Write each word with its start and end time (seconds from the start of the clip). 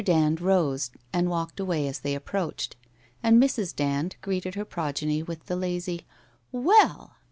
Dand 0.03 0.41
rose 0.41 0.89
and 1.13 1.29
walked 1.29 1.59
away 1.59 1.87
as 1.87 1.99
they 1.99 2.15
approached 2.15 2.75
and 3.21 3.39
Mrs. 3.39 3.75
Dand 3.75 4.15
greeted 4.21 4.55
her 4.55 4.65
progeny 4.65 5.21
with 5.21 5.45
the 5.45 5.55
lazy' 5.55 6.07
Well 6.51 7.17